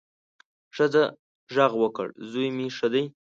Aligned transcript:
ښځه 0.75 1.03
غږ 1.55 1.71
وکړ، 1.83 2.07
زوی 2.31 2.47
مې 2.57 2.67
ښه 2.77 2.87
دی. 2.93 3.03